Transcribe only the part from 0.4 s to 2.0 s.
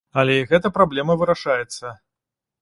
гэта праблема вырашаецца.